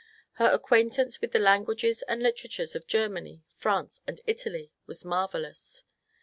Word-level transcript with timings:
Her 0.41 0.47
acquaintance 0.51 1.21
with 1.21 1.31
the 1.31 1.37
languages 1.37 2.01
and 2.07 2.23
literatures 2.23 2.73
of 2.75 2.87
Germany, 2.87 3.43
France, 3.55 4.01
and 4.07 4.19
Italy 4.25 4.71
was 4.87 5.05
marvellous. 5.05 5.83